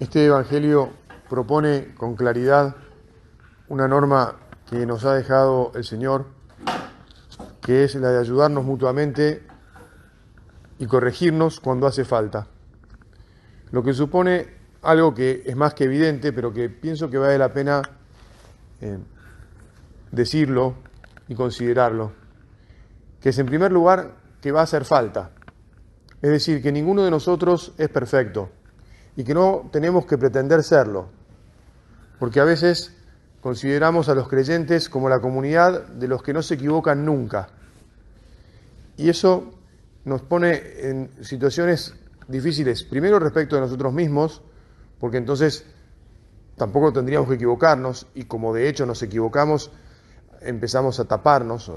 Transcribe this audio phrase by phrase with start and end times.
[0.00, 0.92] Este Evangelio
[1.28, 2.76] propone con claridad
[3.66, 4.36] una norma
[4.70, 6.26] que nos ha dejado el Señor,
[7.60, 9.42] que es la de ayudarnos mutuamente
[10.78, 12.46] y corregirnos cuando hace falta.
[13.72, 14.46] Lo que supone
[14.82, 17.82] algo que es más que evidente, pero que pienso que vale la pena
[18.80, 18.98] eh,
[20.12, 20.74] decirlo
[21.26, 22.12] y considerarlo,
[23.20, 25.32] que es en primer lugar que va a hacer falta.
[26.22, 28.50] Es decir, que ninguno de nosotros es perfecto
[29.18, 31.08] y que no tenemos que pretender serlo,
[32.20, 32.94] porque a veces
[33.40, 37.48] consideramos a los creyentes como la comunidad de los que no se equivocan nunca.
[38.96, 39.54] Y eso
[40.04, 41.96] nos pone en situaciones
[42.28, 44.40] difíciles, primero respecto de nosotros mismos,
[45.00, 45.66] porque entonces
[46.56, 49.72] tampoco tendríamos que equivocarnos y como de hecho nos equivocamos,
[50.42, 51.72] empezamos a taparnos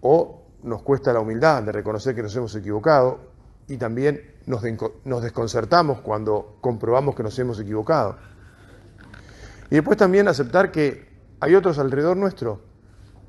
[0.00, 3.36] o, nos cuesta la humildad de reconocer que nos hemos equivocado
[3.68, 4.62] y también nos,
[5.22, 8.16] desconcertamos cuando comprobamos que nos hemos equivocado.
[9.70, 11.06] Y después también aceptar que
[11.40, 12.60] hay otros alrededor nuestro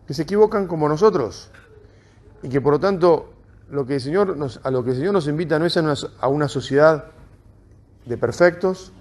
[0.08, 1.52] que se equivocan como nosotros
[2.42, 3.34] y que por lo tanto
[3.70, 5.94] lo que el Señor a lo que el Señor nos invita no es a una,
[6.22, 7.12] a una sociedad
[8.06, 8.94] de perfectos,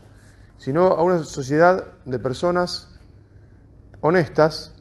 [0.59, 2.99] sino a una sociedad de personas
[4.01, 4.75] honestas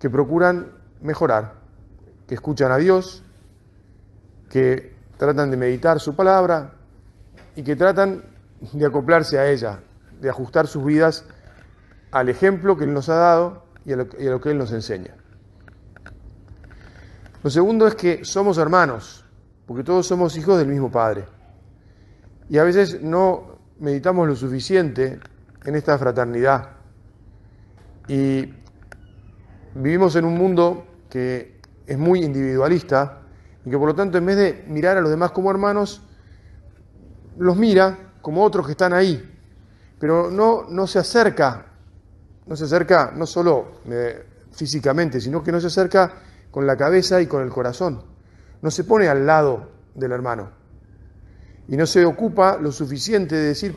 [0.00, 1.54] que procuran mejorar,
[2.26, 3.22] que escuchan a Dios,
[4.50, 6.72] que tratan de meditar su palabra
[7.56, 8.22] y que tratan
[8.72, 9.80] de acoplarse a ella,
[10.20, 11.24] de ajustar sus vidas
[12.12, 15.14] al ejemplo que Él nos ha dado y a lo, que Él nos enseña.
[17.42, 19.24] Lo segundo es que somos hermanos,
[19.66, 21.26] porque todos somos hijos del mismo Padre.
[22.48, 25.20] Y a veces no meditamos lo suficiente
[25.64, 26.70] en esta fraternidad.
[28.08, 28.54] Y
[29.74, 33.22] vivimos en un mundo que es muy individualista
[33.64, 36.02] y que por lo tanto en vez de mirar a los demás como hermanos,
[37.38, 39.36] los mira como otros que están ahí,
[39.98, 41.66] pero no, no se acerca,
[42.46, 46.12] no se acerca no solo eh, físicamente, sino que no se acerca
[46.50, 48.02] con la cabeza y con el corazón,
[48.62, 50.50] no se pone al lado del hermano.
[51.68, 53.76] Y no se ocupa lo suficiente de decir,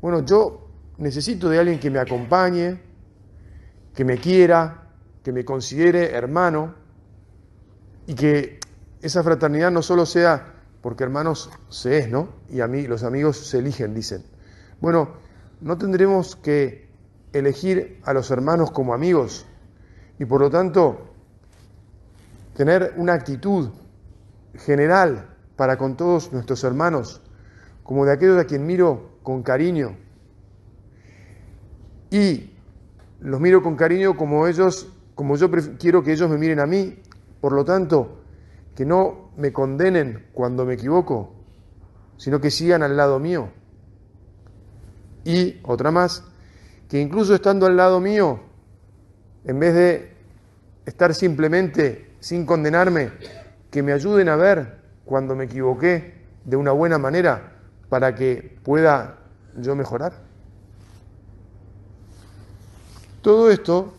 [0.00, 2.80] bueno, yo necesito de alguien que me acompañe,
[3.94, 4.88] que me quiera,
[5.22, 6.74] que me considere hermano
[8.06, 8.57] y que
[9.02, 12.28] esa fraternidad no solo sea porque hermanos se es, ¿no?
[12.48, 14.24] Y a mí los amigos se eligen, dicen.
[14.80, 15.10] Bueno,
[15.60, 16.88] no tendremos que
[17.32, 19.46] elegir a los hermanos como amigos
[20.18, 21.14] y por lo tanto
[22.56, 23.70] tener una actitud
[24.54, 27.20] general para con todos nuestros hermanos,
[27.82, 29.96] como de aquellos a quien miro con cariño.
[32.10, 32.52] Y
[33.20, 34.88] los miro con cariño como ellos
[35.18, 35.50] como yo
[35.80, 36.96] quiero que ellos me miren a mí,
[37.40, 38.20] por lo tanto,
[38.78, 41.34] que no me condenen cuando me equivoco,
[42.16, 43.48] sino que sigan al lado mío.
[45.24, 46.22] Y otra más,
[46.88, 48.38] que incluso estando al lado mío,
[49.44, 50.12] en vez de
[50.86, 53.10] estar simplemente sin condenarme,
[53.68, 57.54] que me ayuden a ver cuando me equivoqué de una buena manera
[57.88, 59.18] para que pueda
[59.56, 60.12] yo mejorar.
[63.22, 63.92] Todo esto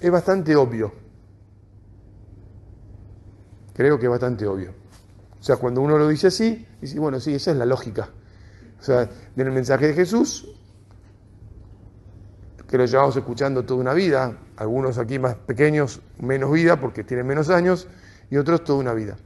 [0.00, 0.99] es bastante obvio.
[3.74, 4.72] Creo que es bastante obvio.
[5.38, 8.10] O sea, cuando uno lo dice así, dice, bueno, sí, esa es la lógica.
[8.78, 10.48] O sea, del mensaje de Jesús,
[12.68, 17.26] que lo llevamos escuchando toda una vida, algunos aquí más pequeños, menos vida porque tienen
[17.26, 17.88] menos años,
[18.30, 19.16] y otros toda una vida.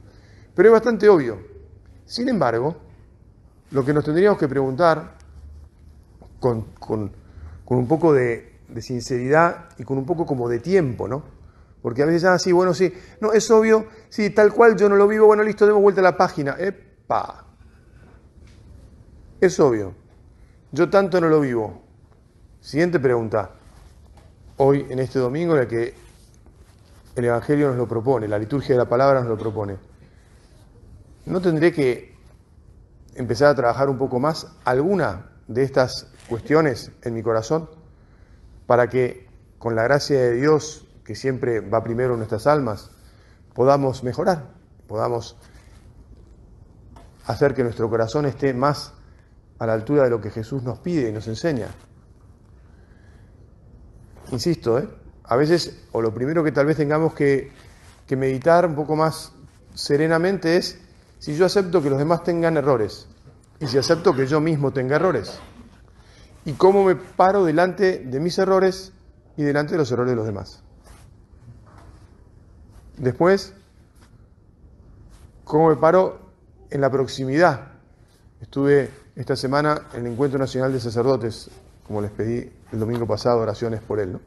[0.55, 1.39] Pero es bastante obvio.
[2.05, 2.75] Sin embargo,
[3.71, 5.17] lo que nos tendríamos que preguntar
[6.39, 7.11] con, con
[7.65, 11.23] un poco de, de sinceridad y con un poco como de tiempo, ¿no?
[11.85, 12.91] Porque a veces, ah, sí, bueno, sí,
[13.21, 16.03] no, es obvio, sí, tal cual yo no lo vivo, bueno, listo, demos vuelta a
[16.03, 16.55] la página.
[16.57, 17.45] ¡Epa!
[19.39, 19.93] Es obvio,
[20.71, 21.83] yo tanto no lo vivo.
[22.59, 23.51] Siguiente pregunta.
[24.57, 25.93] Hoy, en este domingo, en el que
[27.17, 29.77] el Evangelio nos lo propone, la liturgia de la palabra nos lo propone,
[31.27, 32.15] ¿no tendré que
[33.13, 37.69] empezar a trabajar un poco más alguna de estas cuestiones en mi corazón?
[38.65, 39.27] para que
[39.59, 42.91] con la gracia de Dios, que siempre va primero en nuestras almas,
[43.53, 44.49] podamos mejorar,
[44.87, 45.37] podamos
[47.25, 48.93] hacer que nuestro corazón esté más
[49.59, 51.69] a la altura de lo que Jesús nos pide y nos enseña.
[54.31, 54.89] Insisto, ¿eh?
[55.23, 57.51] a veces, o lo primero que tal vez tengamos que,
[58.07, 59.31] que meditar un poco más
[59.73, 60.79] serenamente es
[61.19, 63.07] si yo acepto que los demás tengan errores
[63.59, 65.39] y si acepto que yo mismo tenga errores
[66.45, 68.91] y cómo me paro delante de mis errores
[69.37, 70.64] y delante de los errores de los demás.
[72.97, 73.53] Después,
[75.43, 76.19] cómo me paro
[76.69, 77.71] en la proximidad.
[78.39, 81.49] Estuve esta semana en el Encuentro Nacional de Sacerdotes,
[81.85, 84.13] como les pedí el domingo pasado, oraciones por él.
[84.13, 84.21] ¿no?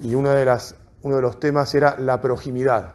[0.00, 0.44] Y uno de
[1.22, 2.94] los temas era la proximidad.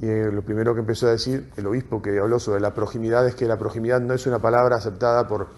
[0.00, 3.26] Y eh, lo primero que empezó a decir el obispo que habló sobre la proximidad
[3.26, 5.48] es que la proximidad no es una palabra aceptada por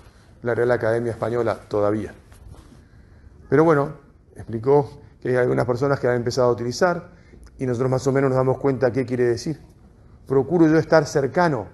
[0.43, 2.13] la Real Academia Española todavía.
[3.49, 3.93] Pero bueno,
[4.35, 7.15] explicó que hay algunas personas que han empezado a utilizar
[7.59, 9.61] y nosotros más o menos nos damos cuenta qué quiere decir.
[10.27, 11.69] Procuro yo estar cercano,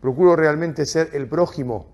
[0.00, 1.86] procuro realmente ser el prójimo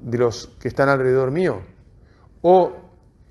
[0.00, 1.60] de los que están alrededor mío.
[2.42, 2.72] O,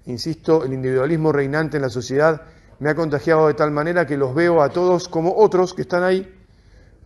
[0.05, 2.41] insisto, el individualismo reinante en la sociedad
[2.79, 6.03] me ha contagiado de tal manera que los veo a todos como otros que están
[6.03, 6.33] ahí,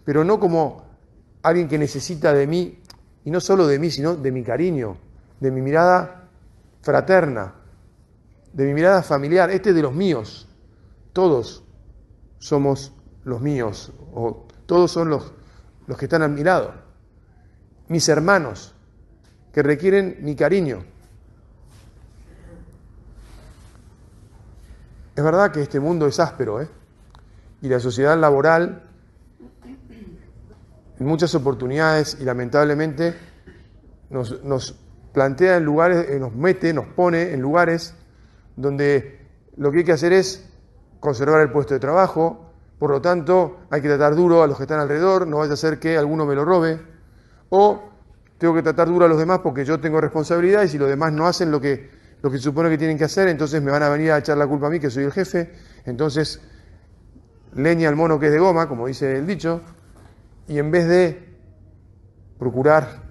[0.04, 0.84] pero no como
[1.44, 2.82] alguien que necesita de mí,
[3.24, 4.98] y no solo de mí, sino de mi cariño,
[5.40, 6.30] de mi mirada
[6.82, 7.59] fraterna,
[8.54, 10.48] de mi mirada familiar, este es de los míos.
[11.14, 11.64] Todos
[12.40, 12.94] somos
[13.24, 15.34] los míos, o todos son los,
[15.88, 16.74] los que están a mi lado.
[17.88, 18.76] Mis hermanos,
[19.52, 20.84] que requieren mi cariño.
[25.16, 26.70] Es verdad que este mundo es áspero, ¿eh?
[27.62, 28.84] Y la sociedad laboral,
[30.98, 33.16] en muchas oportunidades y lamentablemente,
[34.10, 34.80] nos, nos
[35.12, 37.96] plantea en lugares, eh, nos mete, nos pone en lugares
[38.60, 39.18] donde
[39.56, 40.46] lo que hay que hacer es
[41.00, 44.64] conservar el puesto de trabajo, por lo tanto hay que tratar duro a los que
[44.64, 46.80] están alrededor, no vaya a ser que alguno me lo robe,
[47.50, 47.82] o
[48.38, 51.14] tengo que tratar duro a los demás porque yo tengo responsabilidad y si los demás
[51.14, 51.90] no hacen lo que,
[52.22, 54.46] lo que supone que tienen que hacer, entonces me van a venir a echar la
[54.46, 55.54] culpa a mí que soy el jefe,
[55.86, 56.42] entonces
[57.56, 59.62] leña al mono que es de goma, como dice el dicho,
[60.50, 61.30] y en vez de
[62.38, 63.04] procurar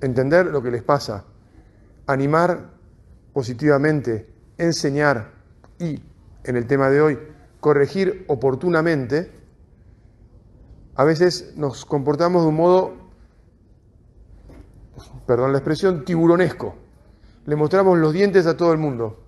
[0.00, 1.24] entender lo que les pasa,
[2.06, 2.77] animar
[3.38, 4.26] positivamente,
[4.56, 5.30] enseñar
[5.78, 6.02] y,
[6.42, 7.18] en el tema de hoy,
[7.60, 9.30] corregir oportunamente,
[10.96, 12.94] a veces nos comportamos de un modo,
[15.24, 16.74] perdón la expresión, tiburonesco.
[17.46, 19.22] Le mostramos los dientes a todo el mundo.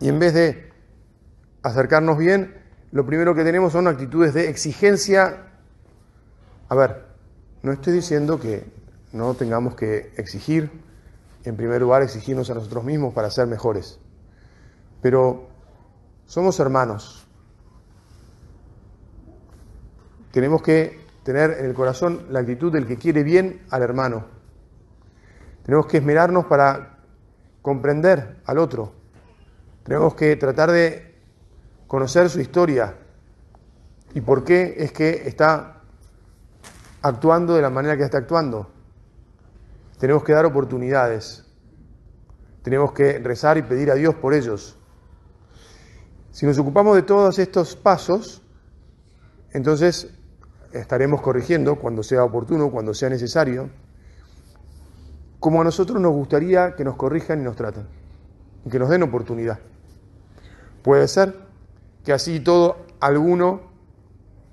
[0.00, 0.72] Y en vez de
[1.62, 2.54] acercarnos bien,
[2.90, 5.50] lo primero que tenemos son actitudes de exigencia.
[6.70, 7.04] A ver,
[7.62, 8.64] no estoy diciendo que
[9.12, 10.87] no tengamos que exigir
[11.44, 13.98] en primer lugar, exigirnos a nosotros mismos para ser mejores.
[15.00, 15.48] Pero
[16.26, 17.26] somos hermanos.
[20.32, 24.26] Tenemos que tener en el corazón la actitud del que quiere bien al hermano.
[25.64, 26.98] Tenemos que esmerarnos para
[27.62, 28.92] comprender al otro.
[29.84, 31.14] Tenemos que tratar de
[31.86, 32.94] conocer su historia
[34.14, 35.82] y por qué es que está
[37.02, 38.70] actuando de la manera que está actuando.
[39.98, 41.44] Tenemos que dar oportunidades.
[42.62, 44.76] Tenemos que rezar y pedir a Dios por ellos.
[46.30, 48.42] Si nos ocupamos de todos estos pasos,
[49.52, 50.08] entonces
[50.72, 53.70] estaremos corrigiendo cuando sea oportuno, cuando sea necesario,
[55.40, 57.86] como a nosotros nos gustaría que nos corrijan y nos traten,
[58.64, 59.58] y que nos den oportunidad.
[60.82, 61.34] Puede ser
[62.04, 63.62] que así todo alguno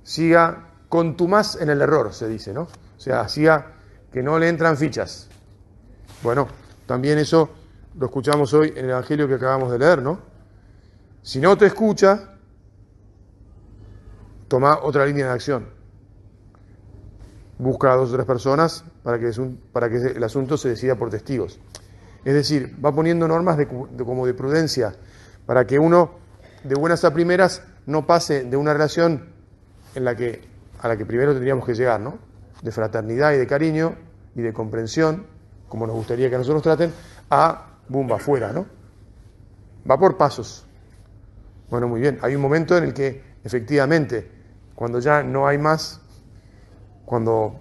[0.04, 2.62] siga contumaz en el error, se dice, ¿no?
[2.62, 3.74] O sea, siga
[4.12, 5.30] que no le entran fichas.
[6.22, 6.48] Bueno,
[6.86, 7.50] también eso
[7.98, 10.20] lo escuchamos hoy en el Evangelio que acabamos de leer, ¿no?
[11.22, 12.36] Si no te escucha,
[14.48, 15.70] toma otra línea de acción.
[17.58, 21.60] Busca a dos o tres personas para que, el asunto se decida por testigos.
[22.26, 23.58] Es decir, va poniendo normas
[23.98, 24.96] como de prudencia
[25.46, 26.12] para que uno,
[26.64, 29.30] de buenas a primeras, no pase de una relación
[29.94, 30.42] en la que,
[30.82, 32.18] a la que primero tendríamos que llegar, ¿no?
[32.62, 33.96] De fraternidad y de cariño
[34.36, 35.28] y de comprensión
[35.76, 36.94] como nos gustaría que nosotros traten,
[37.30, 38.66] a bumba afuera, ¿no?
[39.90, 40.66] Va por pasos.
[41.70, 42.18] Bueno, muy bien.
[42.22, 44.32] Hay un momento en el que, efectivamente,
[44.74, 46.00] cuando ya no hay más,
[47.04, 47.60] cuando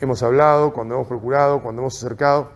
[0.00, 2.50] hemos hablado, cuando hemos procurado, cuando hemos acercado,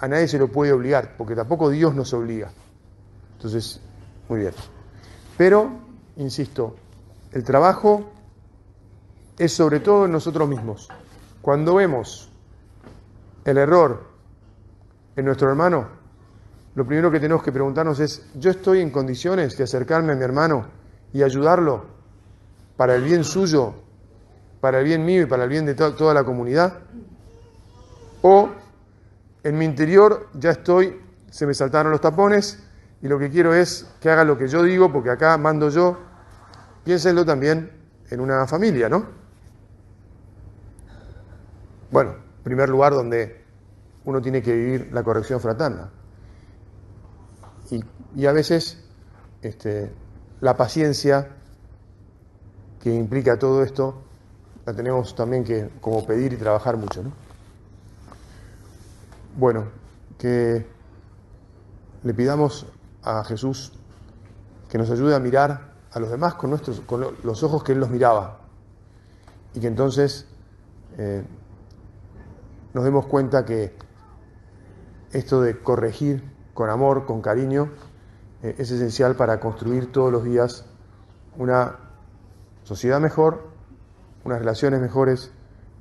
[0.00, 2.50] a nadie se lo puede obligar, porque tampoco Dios nos obliga.
[3.36, 3.80] Entonces,
[4.28, 4.52] muy bien.
[5.38, 5.70] Pero,
[6.16, 6.74] insisto,
[7.30, 8.10] el trabajo
[9.38, 10.88] es sobre todo en nosotros mismos.
[11.40, 12.29] Cuando vemos
[13.44, 14.04] el error
[15.16, 15.88] en nuestro hermano,
[16.74, 20.22] lo primero que tenemos que preguntarnos es, ¿yo estoy en condiciones de acercarme a mi
[20.22, 20.66] hermano
[21.12, 21.84] y ayudarlo
[22.76, 23.74] para el bien suyo,
[24.60, 26.78] para el bien mío y para el bien de toda la comunidad?
[28.22, 28.50] ¿O
[29.42, 32.62] en mi interior ya estoy, se me saltaron los tapones
[33.02, 35.98] y lo que quiero es que haga lo que yo digo porque acá mando yo?
[36.84, 37.70] Piénsenlo también
[38.10, 39.06] en una familia, ¿no?
[41.90, 43.44] Bueno, primer lugar donde
[44.04, 45.90] uno tiene que vivir la corrección fraterna.
[48.16, 48.82] Y, a veces
[49.42, 49.92] este,
[50.40, 51.28] la paciencia
[52.80, 54.02] que implica todo esto,
[54.66, 57.02] la tenemos también que como pedir y trabajar mucho.
[57.02, 57.12] ¿no?
[59.36, 59.66] Bueno,
[60.18, 60.66] que
[62.02, 62.66] le pidamos
[63.02, 63.72] a Jesús
[64.68, 67.80] que nos ayude a mirar a los demás con, nuestros, con los ojos que Él
[67.80, 68.40] los miraba
[69.54, 70.26] y que entonces
[70.98, 71.24] eh,
[72.72, 73.74] nos demos cuenta que
[75.12, 76.22] esto de corregir
[76.54, 77.70] con amor, con cariño,
[78.42, 80.64] eh, es esencial para construir todos los días
[81.36, 81.76] una
[82.62, 83.48] sociedad mejor,
[84.24, 85.32] unas relaciones mejores,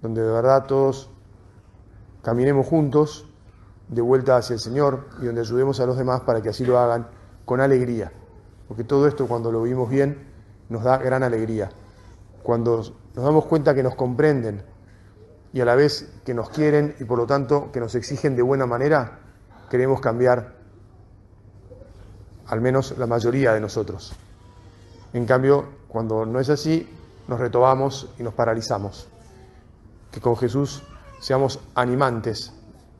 [0.01, 1.09] donde de verdad todos
[2.21, 3.27] caminemos juntos
[3.87, 6.79] de vuelta hacia el Señor y donde ayudemos a los demás para que así lo
[6.79, 7.07] hagan
[7.45, 8.11] con alegría.
[8.67, 10.27] Porque todo esto cuando lo vimos bien
[10.69, 11.69] nos da gran alegría.
[12.43, 14.63] Cuando nos damos cuenta que nos comprenden
[15.53, 18.41] y a la vez que nos quieren y por lo tanto que nos exigen de
[18.41, 19.19] buena manera,
[19.69, 20.55] queremos cambiar
[22.47, 24.13] al menos la mayoría de nosotros.
[25.13, 26.87] En cambio, cuando no es así,
[27.27, 29.07] nos retomamos y nos paralizamos.
[30.11, 30.83] Que con Jesús
[31.19, 32.53] seamos animantes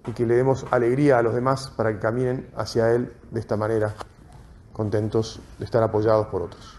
[0.06, 3.58] y que le demos alegría a los demás para que caminen hacia Él de esta
[3.58, 3.96] manera,
[4.74, 6.79] contentos de estar apoyados por otros.